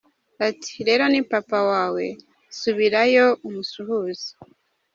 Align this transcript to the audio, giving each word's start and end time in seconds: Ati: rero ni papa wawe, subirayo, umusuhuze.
Ati: 0.47 0.73
rero 0.87 1.03
ni 1.09 1.21
papa 1.31 1.59
wawe, 1.71 2.05
subirayo, 2.57 3.25
umusuhuze. 3.47 4.29